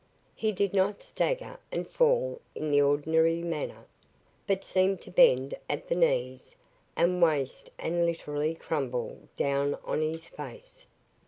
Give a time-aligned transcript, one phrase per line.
[0.33, 3.85] He did not stagger and fall in the ordinary manner,
[4.47, 6.55] but seemed to bend at the knees
[6.95, 10.87] and waist and literally crumple down on his face.